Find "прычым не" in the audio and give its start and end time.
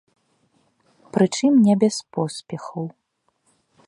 1.17-1.75